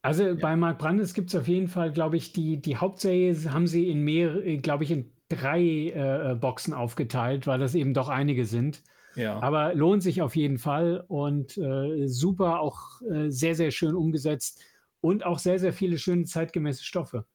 [0.02, 0.34] Also ja.
[0.34, 3.90] bei Mark Brandes gibt es auf jeden Fall, glaube ich, die, die Hauptserie haben sie
[3.90, 8.46] in mehr, äh, glaube ich, in drei äh, Boxen aufgeteilt, weil das eben doch einige
[8.46, 8.84] sind.
[9.16, 9.40] Ja.
[9.40, 14.62] Aber lohnt sich auf jeden Fall und äh, super, auch äh, sehr, sehr schön umgesetzt
[15.02, 17.26] und auch sehr, sehr viele schöne zeitgemäße Stoffe.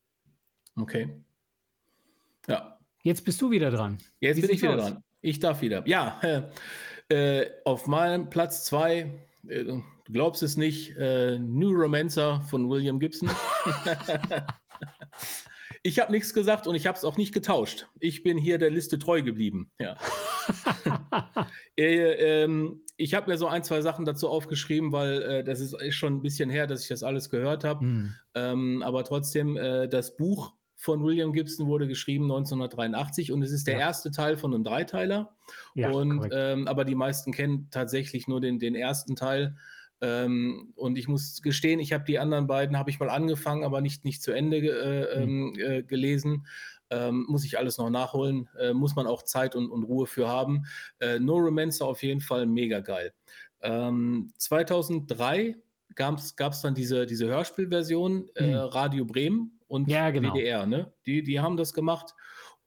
[0.77, 1.15] Okay.
[2.49, 2.79] Ja.
[3.03, 3.99] Jetzt bist du wieder dran.
[4.21, 4.91] Jetzt Wie bin ich wieder aus?
[4.91, 5.05] dran.
[5.21, 5.87] Ich darf wieder.
[5.87, 6.21] Ja,
[7.09, 9.13] äh, auf meinem Platz zwei
[9.47, 9.65] äh,
[10.05, 13.31] Du glaubst es nicht, äh, New Romancer von William Gibson.
[15.87, 17.89] ich habe nichts gesagt und ich habe es auch nicht getauscht.
[18.01, 19.71] Ich bin hier der Liste treu geblieben.
[19.79, 19.97] Ja.
[21.77, 25.77] äh, ähm, ich habe mir so ein, zwei Sachen dazu aufgeschrieben, weil äh, das ist,
[25.95, 27.85] schon ein bisschen her, dass ich das alles gehört habe.
[27.85, 28.15] Mhm.
[28.35, 33.67] Ähm, aber trotzdem, äh, das Buch von William Gibson wurde geschrieben 1983 und es ist
[33.67, 33.81] der ja.
[33.81, 35.37] erste Teil von einem Dreiteiler.
[35.75, 39.55] Ja, und ähm, aber die meisten kennen tatsächlich nur den, den ersten Teil.
[40.05, 43.81] Ähm, und ich muss gestehen, ich habe die anderen beiden, habe ich mal angefangen, aber
[43.81, 45.55] nicht, nicht zu Ende äh, mhm.
[45.59, 46.47] äh, gelesen.
[46.91, 50.29] Ähm, muss ich alles noch nachholen, äh, muss man auch Zeit und, und Ruhe für
[50.29, 50.67] haben.
[51.01, 53.15] Äh, no Romancer auf jeden Fall mega geil.
[53.63, 55.57] Ähm, 2003
[55.95, 58.55] gab es dann diese, diese Hörspielversion, äh, mhm.
[58.57, 60.35] Radio Bremen und ja, genau.
[60.35, 60.93] WDR, ne?
[61.07, 62.15] Die, die haben das gemacht.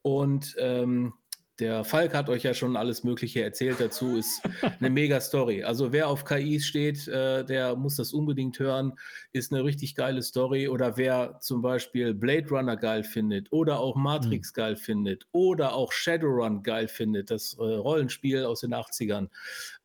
[0.02, 1.14] Und ähm,
[1.58, 4.16] der Falk hat euch ja schon alles Mögliche erzählt dazu.
[4.16, 4.42] Ist
[4.78, 5.64] eine mega Story.
[5.64, 8.92] Also wer auf KIs steht, äh, der muss das unbedingt hören.
[9.32, 10.68] Ist eine richtig geile Story.
[10.68, 14.54] Oder wer zum Beispiel Blade Runner geil findet oder auch Matrix mhm.
[14.54, 19.28] geil findet oder auch Shadowrun geil findet, das äh, Rollenspiel aus den 80ern,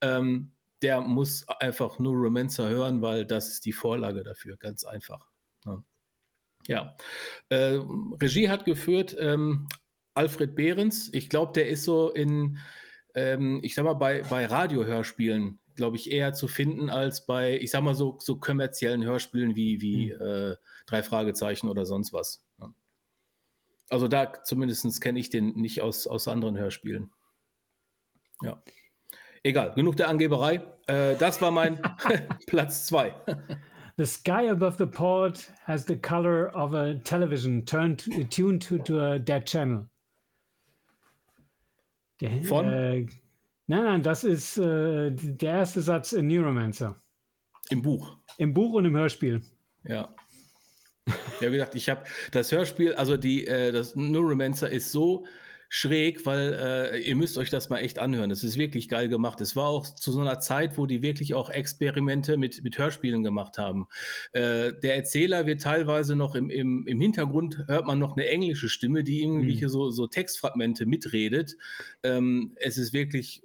[0.02, 0.52] ähm,
[0.84, 4.58] der muss einfach nur Romancer hören, weil das ist die Vorlage dafür.
[4.58, 5.28] Ganz einfach.
[5.66, 5.84] Ja.
[6.68, 6.96] Ja,
[7.50, 7.80] äh,
[8.22, 9.68] Regie hat geführt ähm,
[10.14, 11.10] Alfred Behrens.
[11.14, 12.58] Ich glaube, der ist so in,
[13.16, 17.72] ähm, ich sag mal, bei, bei Radiohörspielen, glaube ich, eher zu finden als bei, ich
[17.72, 20.22] sag mal, so, so kommerziellen Hörspielen wie, wie mhm.
[20.22, 22.46] äh, Drei Fragezeichen oder sonst was.
[22.60, 22.74] Ja.
[23.90, 27.12] Also da zumindest kenne ich den nicht aus, aus anderen Hörspielen.
[28.42, 28.62] Ja.
[29.44, 30.62] Egal, genug der Angeberei.
[30.88, 31.82] Äh, das war mein
[32.48, 33.16] Platz zwei.
[33.98, 39.00] The sky above the port has the color of a television turned tuned to, to
[39.00, 39.88] a dead channel.
[42.24, 42.72] Der, Von?
[42.72, 43.02] Äh,
[43.68, 47.02] nein, nein, das ist äh, der erste Satz in Neuromancer.
[47.70, 48.18] Im Buch.
[48.38, 49.42] Im Buch und im Hörspiel.
[49.84, 50.16] Ja.
[51.42, 55.26] Ja, wie gesagt, ich habe das Hörspiel, also die, äh, das Neuromancer ist so
[55.76, 58.30] schräg, weil äh, ihr müsst euch das mal echt anhören.
[58.30, 59.42] Es ist wirklich geil gemacht.
[59.42, 63.24] Es war auch zu so einer Zeit, wo die wirklich auch Experimente mit, mit Hörspielen
[63.24, 63.88] gemacht haben.
[64.34, 68.70] Äh, der Erzähler wird teilweise noch im, im, im Hintergrund, hört man noch eine englische
[68.70, 69.70] Stimme, die irgendwelche mhm.
[69.70, 71.58] so, so Textfragmente mitredet.
[72.04, 73.42] Ähm, es ist wirklich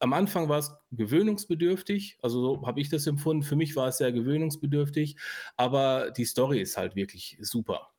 [0.00, 3.44] am Anfang war es gewöhnungsbedürftig, also so habe ich das empfunden.
[3.44, 5.16] Für mich war es sehr gewöhnungsbedürftig,
[5.56, 7.90] aber die Story ist halt wirklich super.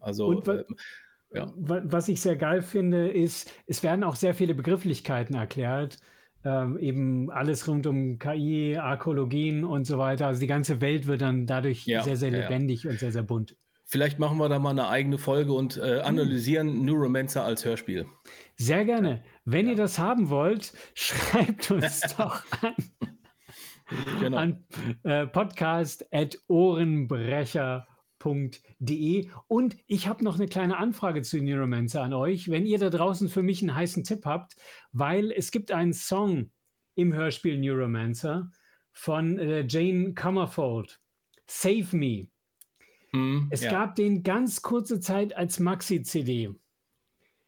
[0.00, 0.64] Also und, äh,
[1.32, 1.50] ja.
[1.56, 5.98] Was ich sehr geil finde, ist, es werden auch sehr viele Begrifflichkeiten erklärt.
[6.44, 10.26] Ähm, eben alles rund um KI, Arkologien und so weiter.
[10.28, 13.24] Also die ganze Welt wird dann dadurch ja, sehr, sehr lebendig ja, und sehr, sehr
[13.24, 13.56] bunt.
[13.84, 16.84] Vielleicht machen wir da mal eine eigene Folge und äh, analysieren hm.
[16.84, 18.06] Neuromancer als Hörspiel.
[18.56, 19.22] Sehr gerne.
[19.44, 22.74] Wenn ihr das haben wollt, schreibt uns doch an.
[24.20, 24.36] Genau.
[24.36, 24.64] an
[25.02, 27.97] äh, podcast.ohrenbrecher.com
[29.46, 33.28] Und ich habe noch eine kleine Anfrage zu Neuromancer an euch, wenn ihr da draußen
[33.28, 34.56] für mich einen heißen Tipp habt,
[34.92, 36.50] weil es gibt einen Song
[36.94, 38.50] im Hörspiel Neuromancer
[38.92, 41.00] von äh, Jane Comerford,
[41.46, 42.28] Save Me.
[43.12, 43.70] Mm, es ja.
[43.70, 46.54] gab den ganz kurze Zeit als Maxi-CD.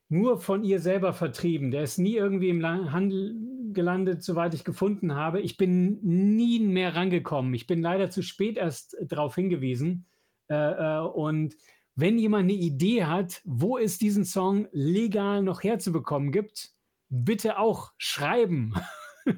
[0.09, 1.71] Nur von ihr selber vertrieben.
[1.71, 3.37] Der ist nie irgendwie im Handel
[3.73, 5.41] gelandet, soweit ich gefunden habe.
[5.41, 7.55] Ich bin nie mehr rangekommen.
[7.55, 10.07] Ich bin leider zu spät erst darauf hingewiesen.
[10.51, 11.55] Äh, äh, und
[11.95, 16.71] wenn jemand eine Idee hat, wo es diesen Song legal noch herzubekommen gibt,
[17.09, 18.75] bitte auch schreiben.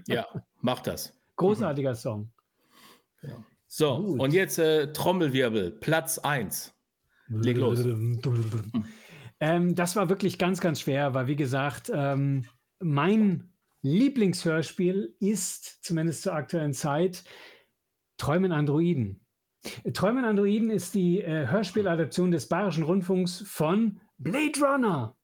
[0.07, 0.27] Ja,
[0.61, 1.13] mach das.
[1.37, 1.97] Großartiger mhm.
[1.97, 2.33] Song.
[3.23, 3.45] Ja.
[3.67, 4.21] So, Gut.
[4.21, 6.75] und jetzt äh, Trommelwirbel, Platz 1.
[7.29, 7.81] Leg los.
[9.41, 12.45] ähm, das war wirklich ganz, ganz schwer, weil wie gesagt, ähm,
[12.81, 17.25] mein Lieblingshörspiel ist, zumindest zur aktuellen Zeit,
[18.19, 19.22] Träumen Androiden.
[19.93, 25.17] Träumen Androiden ist die äh, Hörspieladaption des Bayerischen Rundfunks von Blade Runner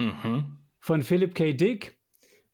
[0.00, 0.58] mhm.
[0.80, 1.52] von Philip K.
[1.52, 1.98] Dick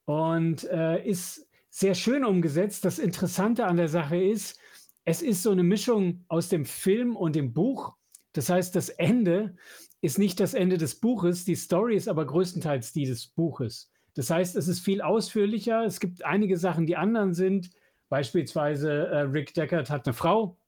[0.06, 2.84] und äh, ist sehr schön umgesetzt.
[2.84, 4.58] Das Interessante an der Sache ist,
[5.04, 7.94] es ist so eine Mischung aus dem Film und dem Buch.
[8.32, 9.56] Das heißt, das Ende
[10.02, 13.90] ist nicht das Ende des Buches, die Story ist aber größtenteils die des Buches.
[14.14, 15.84] Das heißt, es ist viel ausführlicher.
[15.84, 17.70] Es gibt einige Sachen, die anderen sind.
[18.08, 20.58] Beispielsweise äh, Rick Deckard hat eine Frau,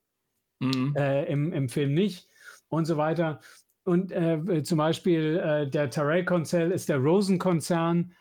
[0.62, 0.94] mhm.
[0.96, 2.29] äh, im, im Film nicht
[2.68, 3.40] und so weiter.
[3.85, 8.12] Und äh, zum Beispiel äh, der Tyrell-Konzern ist der Rosen-Konzern.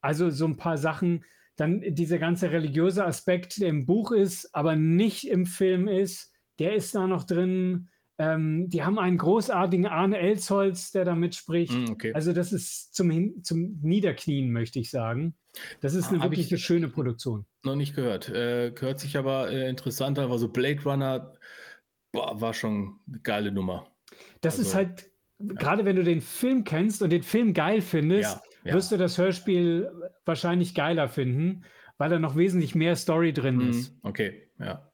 [0.00, 1.24] Also so ein paar Sachen.
[1.56, 6.74] Dann dieser ganze religiöse Aspekt, der im Buch ist, aber nicht im Film ist, der
[6.74, 7.88] ist da noch drin.
[8.18, 11.72] Ähm, die haben einen großartigen Arne Elsholz, der da mitspricht.
[11.72, 12.12] Mm, okay.
[12.12, 15.34] Also das ist zum, zum Niederknien, möchte ich sagen.
[15.80, 17.44] Das ist eine ah, wirklich eine schöne Produktion.
[17.64, 18.28] Noch nicht gehört.
[18.28, 20.30] Äh, hört sich aber äh, interessant an.
[20.30, 21.32] Also Blade Runner
[22.14, 23.86] boah, war schon eine geile Nummer.
[24.40, 25.54] Das also, ist halt, ja.
[25.54, 29.18] gerade wenn du den Film kennst und den Film geil findest, ja, wirst du das
[29.18, 29.90] Hörspiel
[30.24, 31.64] wahrscheinlich geiler finden,
[31.98, 33.94] weil da noch wesentlich mehr Story drin mhm, ist.
[34.02, 34.90] Okay, ja.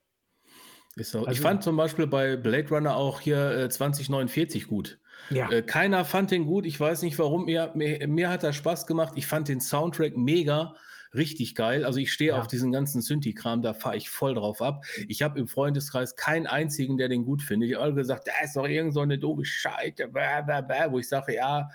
[0.97, 1.19] So.
[1.19, 4.99] Also, ich fand zum Beispiel bei Blade Runner auch hier äh, 2049 gut.
[5.29, 5.49] Ja.
[5.49, 6.65] Äh, keiner fand den gut.
[6.65, 7.45] Ich weiß nicht warum.
[7.45, 9.13] Mir, mir, mir hat er Spaß gemacht.
[9.15, 10.75] Ich fand den Soundtrack mega
[11.13, 11.83] richtig geil.
[11.85, 12.39] Also ich stehe ja.
[12.39, 14.85] auf diesen ganzen Synthi-Kram, da fahre ich voll drauf ab.
[15.07, 17.69] Ich habe im Freundeskreis keinen einzigen, der den gut findet.
[17.69, 21.35] Ich habe alle gesagt, da ist doch irgend so eine doofe Scheiße, wo ich sage,
[21.35, 21.69] ja,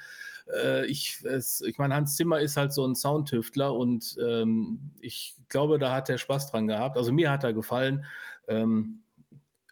[0.54, 5.36] äh, ich, es, ich meine, Hans Zimmer ist halt so ein Soundtüftler und ähm, ich
[5.48, 6.96] glaube, da hat er Spaß dran gehabt.
[6.96, 8.04] Also mir hat er gefallen.
[8.48, 9.02] Ähm,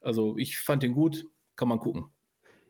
[0.02, 2.06] also ich fand den gut, kann man gucken.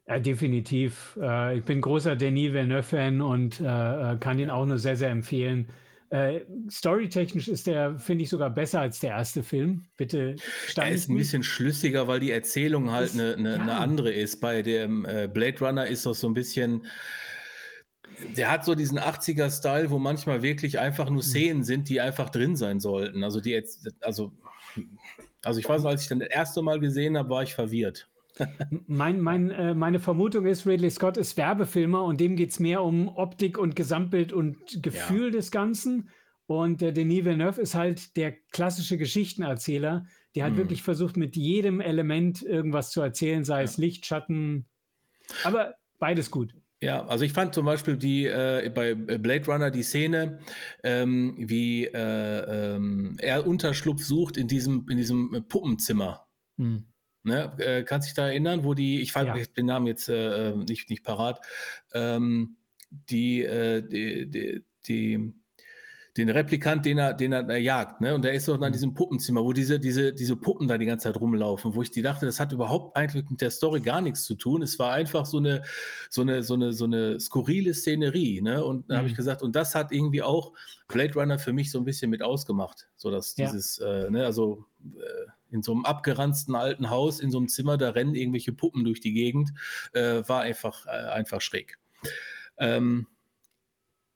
[0.06, 1.18] Ja, definitiv.
[1.20, 5.68] Äh, ich bin großer Denis Villeneuve-Fan und äh, kann ihn auch nur sehr, sehr empfehlen.
[6.14, 9.86] Äh, storytechnisch ist der, finde ich, sogar besser als der erste Film.
[9.96, 10.36] Bitte
[10.76, 13.60] Er ist ein bisschen schlüssiger, weil die Erzählung halt eine, eine, ja.
[13.60, 14.40] eine andere ist.
[14.40, 16.86] Bei dem äh, Blade Runner ist das so ein bisschen.
[18.36, 21.28] Der hat so diesen 80er-Style, wo manchmal wirklich einfach nur hm.
[21.28, 23.24] Szenen sind, die einfach drin sein sollten.
[23.24, 24.30] Also die jetzt, also,
[25.42, 28.08] also ich weiß, als ich dann das erste Mal gesehen habe, war ich verwirrt.
[28.86, 32.82] Mein, mein, äh, meine Vermutung ist, Ridley Scott ist Werbefilmer und dem geht es mehr
[32.82, 35.30] um Optik und Gesamtbild und Gefühl ja.
[35.30, 36.10] des Ganzen.
[36.46, 40.58] Und äh, Denis Villeneuve ist halt der klassische Geschichtenerzähler, der halt mhm.
[40.58, 43.64] wirklich versucht, mit jedem Element irgendwas zu erzählen, sei ja.
[43.64, 44.66] es Licht, Schatten,
[45.44, 46.54] aber beides gut.
[46.80, 50.38] Ja, also ich fand zum Beispiel die äh, bei Blade Runner die Szene,
[50.82, 56.26] ähm, wie äh, ähm, er Unterschlupf sucht in diesem, in diesem Puppenzimmer.
[56.58, 56.84] Mhm.
[57.24, 57.52] Ne?
[57.58, 59.44] Äh, kannst dich da erinnern, wo die, ich fand ja.
[59.56, 61.40] den Namen jetzt äh, äh, nicht, nicht parat,
[61.94, 62.56] ähm,
[62.90, 65.34] die, äh, die, die, die,
[66.16, 68.14] den Replikant, den er, den er, er jagt, ne?
[68.14, 68.72] Und der ist doch in mhm.
[68.72, 72.02] diesem Puppenzimmer, wo diese, diese, diese Puppen da die ganze Zeit rumlaufen, wo ich die
[72.02, 74.62] dachte, das hat überhaupt eigentlich mit der Story gar nichts zu tun.
[74.62, 75.62] Es war einfach so eine,
[76.10, 78.64] so eine, so eine, so eine skurrile Szenerie, ne?
[78.64, 78.98] Und da mhm.
[78.98, 80.52] habe ich gesagt, und das hat irgendwie auch
[80.86, 82.86] Blade Runner für mich so ein bisschen mit ausgemacht.
[82.96, 84.04] So dass dieses, ja.
[84.04, 87.90] äh, ne, also äh, in so einem abgeranzten alten Haus, in so einem Zimmer, da
[87.90, 89.52] rennen irgendwelche Puppen durch die Gegend,
[89.92, 91.78] äh, war einfach, äh, einfach schräg.
[92.58, 93.06] Ähm,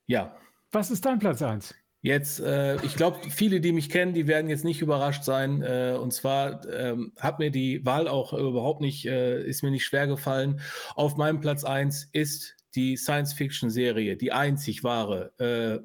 [0.07, 0.37] ja.
[0.73, 1.75] Was ist dein Platz 1?
[2.01, 5.63] Jetzt, äh, ich glaube, viele, die mich kennen, die werden jetzt nicht überrascht sein.
[5.63, 9.85] Äh, und zwar ähm, hat mir die Wahl auch überhaupt nicht, äh, ist mir nicht
[9.85, 10.61] schwer gefallen.
[10.95, 15.81] Auf meinem Platz 1 ist die Science-Fiction-Serie, die einzig wahre äh,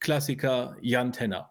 [0.00, 1.50] Klassiker Jan Tenner.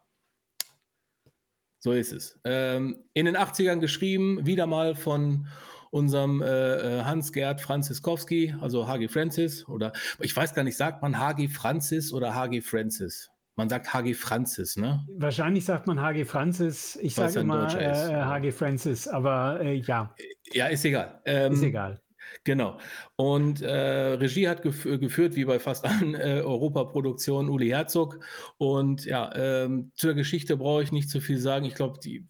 [1.79, 2.39] So ist es.
[2.43, 5.47] Ähm, in den 80ern geschrieben, wieder mal von
[5.91, 9.07] unserem äh, äh Hans-Gerd Franziskowski, also H.G.
[9.07, 11.47] Francis, oder ich weiß gar nicht, sagt man H.G.
[11.47, 12.61] Francis oder H.G.
[12.61, 13.29] Francis?
[13.55, 14.13] Man sagt H.G.
[14.13, 15.03] Francis, ne?
[15.17, 16.25] Wahrscheinlich sagt man H.G.
[16.25, 16.95] Francis.
[17.01, 18.51] Ich sage immer äh, H.G.
[18.51, 20.13] Francis, aber äh, ja.
[20.51, 21.21] Ja, ist egal.
[21.25, 21.99] Ähm, ist egal.
[22.43, 22.79] Genau.
[23.15, 28.19] Und äh, Regie hat gef geführt, wie bei fast allen äh, Europaproduktionen, Uli Herzog.
[28.57, 31.65] Und ja, ähm, zur Geschichte brauche ich nicht zu viel sagen.
[31.65, 32.25] Ich glaube, die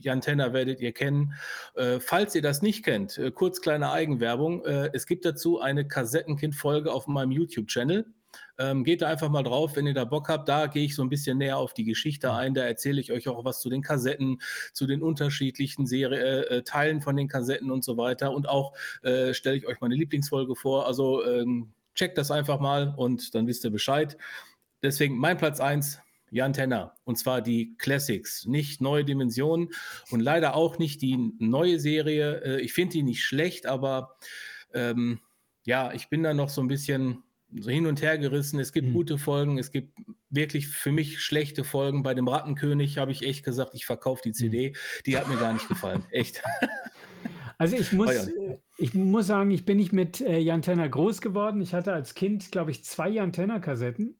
[0.00, 1.34] Jan Tenner werdet ihr kennen.
[1.74, 4.64] Äh, falls ihr das nicht kennt, äh, kurz kleine Eigenwerbung.
[4.64, 8.06] Äh, es gibt dazu eine Kassettenkind-Folge auf meinem YouTube-Channel.
[8.58, 10.48] Ähm, geht da einfach mal drauf, wenn ihr da Bock habt.
[10.48, 12.54] Da gehe ich so ein bisschen näher auf die Geschichte ein.
[12.54, 14.40] Da erzähle ich euch auch was zu den Kassetten,
[14.72, 18.32] zu den unterschiedlichen Serie, äh, äh, Teilen von den Kassetten und so weiter.
[18.32, 20.86] Und auch äh, stelle ich euch meine Lieblingsfolge vor.
[20.86, 24.16] Also ähm, checkt das einfach mal und dann wisst ihr Bescheid.
[24.82, 26.94] Deswegen mein Platz 1, Jan Tenner.
[27.04, 29.70] Und zwar die Classics, nicht neue Dimensionen
[30.10, 32.42] und leider auch nicht die neue Serie.
[32.42, 34.16] Äh, ich finde die nicht schlecht, aber
[34.74, 35.20] ähm,
[35.64, 37.22] ja, ich bin da noch so ein bisschen
[37.56, 38.58] so hin und her gerissen.
[38.58, 38.92] Es gibt mhm.
[38.92, 39.96] gute Folgen, es gibt
[40.30, 42.02] wirklich für mich schlechte Folgen.
[42.02, 44.70] Bei dem Rattenkönig habe ich echt gesagt, ich verkaufe die CD.
[44.70, 44.74] Mhm.
[45.06, 46.04] Die hat mir gar nicht gefallen.
[46.10, 46.42] Echt.
[47.56, 48.30] Also ich muss,
[48.76, 51.60] ich muss sagen, ich bin nicht mit äh, Jan Tenner groß geworden.
[51.60, 54.16] Ich hatte als Kind, glaube ich, zwei Jan Tenner-Kassetten.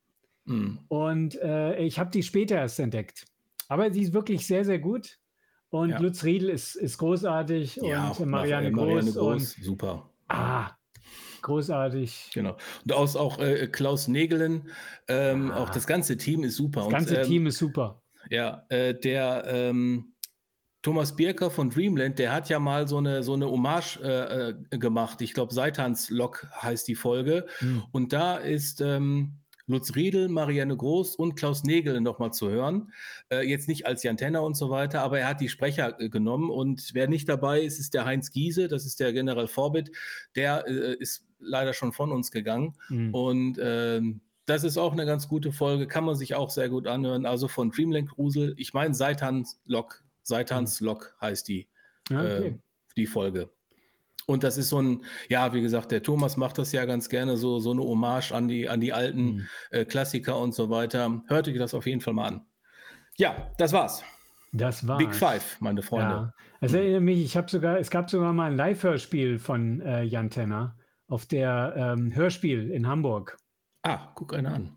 [0.47, 0.81] Mhm.
[0.89, 3.27] Und äh, ich habe die später erst entdeckt.
[3.69, 5.19] Aber sie ist wirklich sehr, sehr gut.
[5.71, 5.99] Und ja.
[6.01, 9.57] Lutz Riedel ist, ist großartig ja, und Marianne, Marianne Groß, Groß.
[9.57, 10.11] Und, super.
[10.29, 10.71] Ah,
[11.43, 12.31] Großartig.
[12.35, 12.57] Genau.
[12.85, 14.71] Und aus auch äh, Klaus Nägelen,
[15.09, 15.63] ähm, ah.
[15.63, 16.83] auch das ganze Team ist super.
[16.83, 18.03] Das ganze und, ähm, Team ist super.
[18.31, 20.15] Ja, äh, der ähm,
[20.83, 24.55] Thomas Birker von Dreamland, der hat ja mal so eine, so eine Hommage äh, äh
[24.79, 25.21] gemacht.
[25.23, 27.47] Ich glaube, Seitans Lok heißt die Folge.
[27.59, 27.83] Hm.
[27.91, 32.91] Und da ist ähm, Lutz Riedel, Marianne Groß und Klaus Nägel nochmal zu hören.
[33.29, 36.09] Äh, jetzt nicht als Jan Tenner und so weiter, aber er hat die Sprecher äh,
[36.09, 36.51] genommen.
[36.51, 39.93] Und wer nicht dabei ist, ist der Heinz Giese, das ist der General Vorbit.
[40.37, 42.75] Der äh, ist leider schon von uns gegangen.
[42.89, 43.15] Mhm.
[43.15, 46.87] Und ähm, das ist auch eine ganz gute Folge, kann man sich auch sehr gut
[46.87, 47.27] anhören.
[47.27, 50.87] Also von Dreamland Grusel, ich meine Seitans Lok, Seitans mhm.
[50.87, 51.69] Lok heißt die,
[52.11, 52.47] ah, okay.
[52.47, 52.59] äh,
[52.97, 53.51] die Folge.
[54.27, 57.39] Und das ist so ein, ja, wie gesagt, der Thomas macht das ja ganz gerne,
[57.39, 59.47] so, so eine Hommage an die, an die alten mhm.
[59.71, 61.23] äh, Klassiker und so weiter.
[61.29, 62.47] Hört euch das auf jeden Fall mal an.
[63.17, 64.03] Ja, das war's.
[64.53, 64.99] Das war's.
[64.99, 66.15] Big Five, meine Freunde.
[66.15, 66.35] Ja.
[66.61, 70.31] Also erinnere mich, ich habe sogar, es gab sogar mal ein Live-Hörspiel von äh, Jan
[70.31, 70.78] Tenner
[71.09, 73.37] auf der ähm, Hörspiel in Hamburg.
[73.83, 74.77] Ah, guck einer an.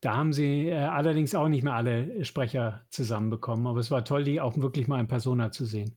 [0.00, 4.24] Da haben sie äh, allerdings auch nicht mehr alle Sprecher zusammenbekommen, aber es war toll,
[4.24, 5.96] die auch wirklich mal in Persona zu sehen.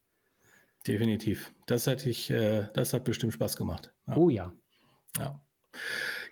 [0.88, 1.54] Definitiv.
[1.68, 3.94] Das hatte ich, äh, das hat bestimmt Spaß gemacht.
[4.08, 4.16] Ja.
[4.16, 4.54] Oh ja.
[5.18, 5.40] Ja.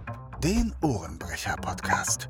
[0.44, 2.30] den Ohrenbrecher-Podcast.